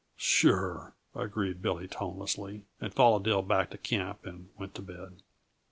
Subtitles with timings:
[0.17, 5.21] "Sure," agreed Billy tonelessly, and followed Dill back to camp and went to bed.